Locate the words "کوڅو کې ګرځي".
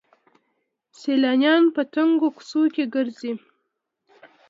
2.35-3.33